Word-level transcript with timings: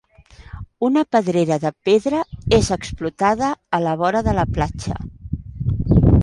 Una 0.87 1.01
pedrera 1.15 1.57
de 1.65 1.71
pedra 1.89 2.21
és 2.59 2.71
explotada 2.77 3.51
a 3.79 3.81
la 3.85 3.95
vora 4.01 4.25
de 4.29 4.35
la 4.39 4.47
platja. 4.57 4.99